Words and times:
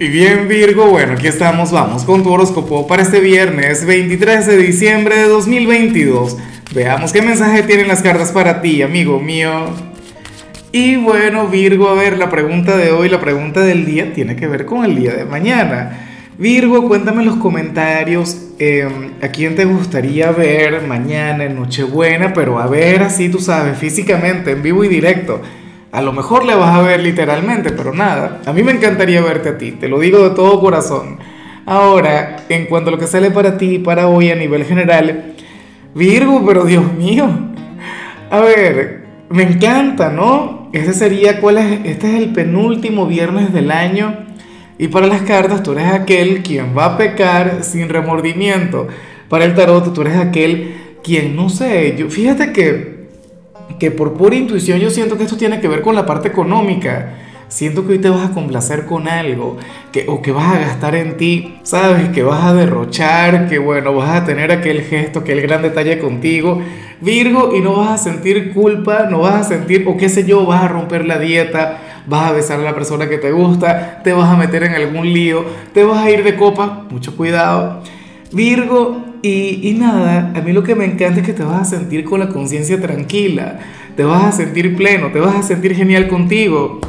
Y 0.00 0.06
bien 0.06 0.46
Virgo, 0.46 0.86
bueno, 0.86 1.14
aquí 1.14 1.26
estamos, 1.26 1.72
vamos 1.72 2.04
con 2.04 2.22
tu 2.22 2.32
horóscopo 2.32 2.86
para 2.86 3.02
este 3.02 3.18
viernes 3.18 3.84
23 3.84 4.46
de 4.46 4.56
diciembre 4.56 5.16
de 5.16 5.24
2022. 5.24 6.36
Veamos 6.72 7.12
qué 7.12 7.20
mensaje 7.20 7.64
tienen 7.64 7.88
las 7.88 8.00
cartas 8.00 8.30
para 8.30 8.62
ti, 8.62 8.80
amigo 8.82 9.18
mío. 9.18 9.50
Y 10.70 10.94
bueno 10.94 11.48
Virgo, 11.48 11.88
a 11.88 11.94
ver, 11.94 12.16
la 12.16 12.30
pregunta 12.30 12.76
de 12.76 12.92
hoy, 12.92 13.08
la 13.08 13.20
pregunta 13.20 13.60
del 13.62 13.86
día 13.86 14.12
tiene 14.12 14.36
que 14.36 14.46
ver 14.46 14.66
con 14.66 14.84
el 14.84 14.94
día 14.94 15.14
de 15.14 15.24
mañana. 15.24 16.06
Virgo, 16.38 16.86
cuéntame 16.86 17.22
en 17.22 17.26
los 17.26 17.38
comentarios 17.38 18.52
em, 18.60 19.14
a 19.20 19.26
quién 19.26 19.56
te 19.56 19.64
gustaría 19.64 20.30
ver 20.30 20.80
mañana 20.82 21.42
en 21.42 21.56
Nochebuena, 21.56 22.32
pero 22.32 22.60
a 22.60 22.68
ver 22.68 23.02
así, 23.02 23.30
tú 23.30 23.40
sabes, 23.40 23.76
físicamente, 23.76 24.52
en 24.52 24.62
vivo 24.62 24.84
y 24.84 24.88
directo. 24.88 25.42
A 25.90 26.02
lo 26.02 26.12
mejor 26.12 26.44
le 26.44 26.54
vas 26.54 26.74
a 26.74 26.82
ver 26.82 27.00
literalmente, 27.00 27.70
pero 27.70 27.94
nada. 27.94 28.42
A 28.44 28.52
mí 28.52 28.62
me 28.62 28.72
encantaría 28.72 29.22
verte 29.22 29.48
a 29.50 29.58
ti, 29.58 29.72
te 29.72 29.88
lo 29.88 29.98
digo 29.98 30.28
de 30.28 30.34
todo 30.34 30.60
corazón. 30.60 31.18
Ahora, 31.64 32.36
en 32.48 32.66
cuanto 32.66 32.90
a 32.90 32.92
lo 32.92 32.98
que 32.98 33.06
sale 33.06 33.30
para 33.30 33.56
ti, 33.56 33.78
para 33.78 34.08
hoy 34.08 34.30
a 34.30 34.34
nivel 34.34 34.64
general, 34.64 35.34
Virgo, 35.94 36.44
pero 36.46 36.64
Dios 36.64 36.92
mío. 36.94 37.28
A 38.30 38.40
ver, 38.40 39.04
me 39.30 39.42
encanta, 39.42 40.10
¿no? 40.10 40.68
Ese 40.72 40.92
sería, 40.92 41.40
¿cuál 41.40 41.58
es? 41.58 41.80
Este 41.84 42.14
es 42.14 42.22
el 42.22 42.32
penúltimo 42.32 43.06
viernes 43.06 43.52
del 43.52 43.70
año. 43.70 44.26
Y 44.78 44.88
para 44.88 45.06
las 45.06 45.22
cartas, 45.22 45.62
tú 45.62 45.72
eres 45.72 45.86
aquel 45.86 46.42
quien 46.42 46.76
va 46.76 46.84
a 46.84 46.98
pecar 46.98 47.64
sin 47.64 47.88
remordimiento. 47.88 48.86
Para 49.28 49.44
el 49.44 49.54
tarot, 49.54 49.92
tú 49.92 50.02
eres 50.02 50.16
aquel 50.16 50.74
quien, 51.02 51.34
no 51.34 51.48
sé, 51.48 51.96
yo, 51.98 52.10
fíjate 52.10 52.52
que 52.52 52.97
que 53.78 53.90
por 53.90 54.14
pura 54.14 54.36
intuición 54.36 54.78
yo 54.78 54.90
siento 54.90 55.16
que 55.16 55.24
esto 55.24 55.36
tiene 55.36 55.60
que 55.60 55.68
ver 55.68 55.82
con 55.82 55.94
la 55.94 56.06
parte 56.06 56.28
económica. 56.28 57.14
Siento 57.48 57.86
que 57.86 57.94
hoy 57.94 57.98
te 57.98 58.10
vas 58.10 58.28
a 58.28 58.34
complacer 58.34 58.84
con 58.84 59.08
algo, 59.08 59.56
que, 59.90 60.04
o 60.06 60.20
que 60.20 60.32
vas 60.32 60.54
a 60.54 60.58
gastar 60.58 60.94
en 60.94 61.16
ti, 61.16 61.58
sabes, 61.62 62.10
que 62.10 62.22
vas 62.22 62.44
a 62.44 62.52
derrochar, 62.52 63.48
que 63.48 63.58
bueno, 63.58 63.94
vas 63.94 64.10
a 64.10 64.24
tener 64.26 64.52
aquel 64.52 64.82
gesto, 64.82 65.20
aquel 65.20 65.40
gran 65.40 65.62
detalle 65.62 65.98
contigo, 65.98 66.60
Virgo, 67.00 67.54
y 67.54 67.60
no 67.60 67.76
vas 67.76 67.88
a 67.88 68.10
sentir 68.10 68.52
culpa, 68.52 69.06
no 69.08 69.20
vas 69.20 69.34
a 69.34 69.44
sentir, 69.44 69.86
o 69.88 69.96
qué 69.96 70.10
sé 70.10 70.26
yo, 70.26 70.44
vas 70.44 70.64
a 70.64 70.68
romper 70.68 71.06
la 71.06 71.18
dieta, 71.18 71.78
vas 72.06 72.30
a 72.30 72.32
besar 72.32 72.60
a 72.60 72.64
la 72.64 72.74
persona 72.74 73.08
que 73.08 73.16
te 73.16 73.32
gusta, 73.32 74.02
te 74.02 74.12
vas 74.12 74.28
a 74.28 74.36
meter 74.36 74.64
en 74.64 74.74
algún 74.74 75.10
lío, 75.10 75.44
te 75.72 75.84
vas 75.84 76.04
a 76.04 76.10
ir 76.10 76.24
de 76.24 76.36
copa, 76.36 76.84
mucho 76.90 77.16
cuidado. 77.16 77.82
Virgo, 78.32 79.04
y, 79.22 79.74
nada, 79.78 80.32
a 80.34 80.40
mí 80.40 80.52
lo 80.52 80.62
que 80.62 80.74
me 80.74 80.84
encanta 80.84 81.20
es 81.20 81.26
que 81.26 81.32
te 81.32 81.42
vas 81.42 81.62
a 81.62 81.64
sentir 81.64 82.04
con 82.04 82.20
la 82.20 82.28
conciencia 82.28 82.80
tranquila, 82.80 83.58
te 83.96 84.04
vas 84.04 84.24
a 84.24 84.32
sentir 84.32 84.76
pleno, 84.76 85.10
te 85.10 85.20
vas 85.20 85.34
a 85.34 85.42
sentir 85.42 85.74
genial 85.74 86.08
contigo. 86.08 86.80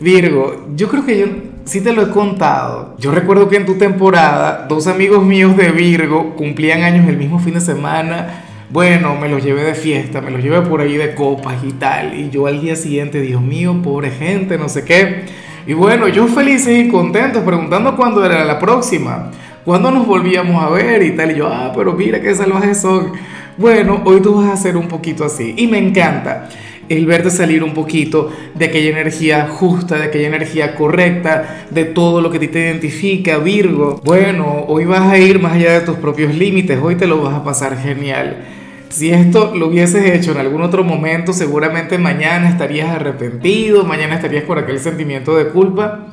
Virgo, 0.00 0.66
yo 0.74 0.88
creo 0.88 1.04
que 1.04 1.18
yo 1.18 1.26
sí 1.64 1.80
te 1.80 1.92
lo 1.92 2.02
he 2.02 2.10
contado. 2.10 2.96
Yo 2.98 3.12
recuerdo 3.12 3.48
que 3.48 3.56
en 3.56 3.66
tu 3.66 3.74
temporada, 3.74 4.66
dos 4.68 4.86
amigos 4.86 5.24
míos 5.24 5.56
de 5.56 5.70
Virgo 5.70 6.34
cumplían 6.36 6.82
años 6.82 7.08
el 7.08 7.16
mismo 7.16 7.38
fin 7.38 7.54
de 7.54 7.60
semana. 7.60 8.44
Bueno, 8.70 9.16
me 9.20 9.28
los 9.28 9.44
llevé 9.44 9.62
de 9.62 9.74
fiesta, 9.74 10.20
me 10.20 10.30
los 10.30 10.42
llevé 10.42 10.62
por 10.62 10.80
ahí 10.80 10.96
de 10.96 11.14
copas 11.14 11.56
y 11.62 11.72
tal. 11.72 12.18
Y 12.18 12.30
yo 12.30 12.46
al 12.46 12.60
día 12.60 12.74
siguiente, 12.74 13.20
Dios 13.20 13.42
mío, 13.42 13.80
pobre 13.82 14.10
gente, 14.10 14.56
no 14.56 14.68
sé 14.68 14.84
qué. 14.84 15.24
Y 15.66 15.74
bueno, 15.74 16.08
yo 16.08 16.26
felices 16.26 16.84
y 16.84 16.88
contentos, 16.88 17.42
preguntando 17.44 17.96
cuándo 17.96 18.24
era 18.24 18.44
la 18.44 18.58
próxima 18.58 19.30
cuando 19.64 19.90
nos 19.90 20.06
volvíamos 20.06 20.62
a 20.62 20.70
ver 20.70 21.02
y 21.02 21.16
tal? 21.16 21.30
Y 21.32 21.36
yo, 21.36 21.48
ah, 21.48 21.72
pero 21.74 21.92
mira 21.92 22.20
qué 22.20 22.34
salvajes 22.34 22.80
son. 22.80 23.12
Bueno, 23.56 24.02
hoy 24.04 24.20
tú 24.20 24.34
vas 24.36 24.48
a 24.48 24.52
hacer 24.54 24.76
un 24.76 24.88
poquito 24.88 25.24
así. 25.24 25.54
Y 25.56 25.66
me 25.66 25.78
encanta 25.78 26.48
el 26.88 27.06
verte 27.06 27.30
salir 27.30 27.62
un 27.62 27.74
poquito 27.74 28.30
de 28.54 28.66
aquella 28.66 28.90
energía 28.90 29.48
justa, 29.48 29.96
de 29.96 30.04
aquella 30.04 30.28
energía 30.28 30.74
correcta, 30.74 31.66
de 31.70 31.84
todo 31.84 32.20
lo 32.20 32.30
que 32.30 32.38
te 32.38 32.60
identifica, 32.60 33.38
Virgo. 33.38 34.00
Bueno, 34.04 34.64
hoy 34.68 34.84
vas 34.84 35.10
a 35.10 35.18
ir 35.18 35.40
más 35.40 35.54
allá 35.54 35.72
de 35.72 35.86
tus 35.86 35.96
propios 35.96 36.34
límites, 36.34 36.78
hoy 36.82 36.96
te 36.96 37.06
lo 37.06 37.22
vas 37.22 37.34
a 37.34 37.44
pasar 37.44 37.78
genial. 37.78 38.44
Si 38.88 39.10
esto 39.10 39.54
lo 39.54 39.68
hubieses 39.68 40.04
hecho 40.04 40.32
en 40.32 40.38
algún 40.38 40.60
otro 40.60 40.84
momento, 40.84 41.32
seguramente 41.32 41.96
mañana 41.96 42.50
estarías 42.50 42.90
arrepentido, 42.90 43.84
mañana 43.84 44.16
estarías 44.16 44.44
por 44.44 44.58
aquel 44.58 44.78
sentimiento 44.80 45.34
de 45.36 45.48
culpa. 45.48 46.08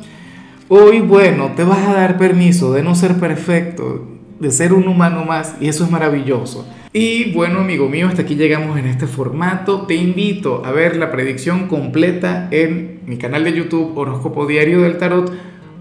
Hoy, 0.72 1.00
bueno, 1.00 1.54
te 1.56 1.64
vas 1.64 1.80
a 1.88 1.96
dar 1.96 2.20
permiso 2.20 2.72
de 2.74 2.84
no 2.84 2.94
ser 2.94 3.16
perfecto, 3.16 4.06
de 4.40 4.52
ser 4.52 4.72
un 4.72 4.88
humano 4.88 5.26
más, 5.26 5.56
y 5.60 5.68
eso 5.68 5.84
es 5.84 5.90
maravilloso. 5.90 6.64
Y 6.94 7.34
bueno, 7.34 7.62
amigo 7.62 7.90
mío, 7.90 8.08
hasta 8.08 8.22
aquí 8.22 8.36
llegamos 8.36 8.78
en 8.78 8.86
este 8.86 9.08
formato. 9.08 9.88
Te 9.88 9.96
invito 9.96 10.64
a 10.64 10.72
ver 10.72 10.96
la 10.96 11.12
predicción 11.12 11.68
completa 11.68 12.50
en 12.52 13.00
mi 13.08 13.18
canal 13.18 13.46
de 13.46 13.54
YouTube 13.54 13.98
Horóscopo 13.98 14.46
Diario 14.46 14.82
del 14.82 15.00
Tarot 15.00 15.34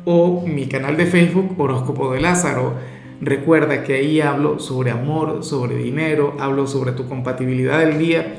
o 0.06 0.47
mi 0.47 0.69
canal 0.69 0.97
de 0.97 1.05
Facebook 1.05 1.55
Horóscopo 1.60 2.10
de 2.15 2.22
Lázaro. 2.22 2.72
Recuerda 3.20 3.84
que 3.84 3.93
ahí 3.93 4.22
hablo 4.22 4.59
sobre 4.59 4.91
amor, 4.91 5.44
sobre 5.44 5.76
dinero, 5.76 6.34
hablo 6.41 6.66
sobre 6.66 6.93
tu 6.93 7.06
compatibilidad 7.06 7.78
del 7.81 7.99
día. 7.99 8.37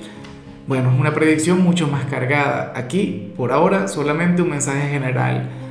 Bueno, 0.66 0.92
es 0.92 1.00
una 1.00 1.14
predicción 1.14 1.62
mucho 1.62 1.88
más 1.88 2.06
cargada. 2.06 2.74
Aquí, 2.76 3.34
por 3.38 3.52
ahora, 3.52 3.88
solamente 3.88 4.42
un 4.42 4.50
mensaje 4.50 4.90
general 4.90 5.48